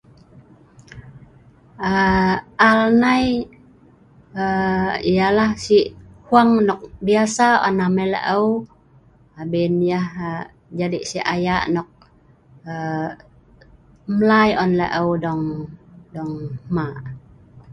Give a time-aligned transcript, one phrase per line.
[1.91, 2.35] aaa
[2.69, 3.27] al nai
[4.43, 5.91] aa yalah si'
[6.25, 8.47] fwang nok biasa on amai la'eu,
[9.41, 10.43] abin yah aa
[10.79, 11.91] jadi si ayak nok
[12.71, 13.09] aa
[14.17, 15.45] mlai on la'eu dong
[16.15, 16.35] dong
[16.67, 16.85] hma